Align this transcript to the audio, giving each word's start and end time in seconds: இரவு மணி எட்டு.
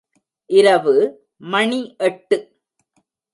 இரவு 0.49 0.95
மணி 1.37 1.95
எட்டு. 1.97 2.37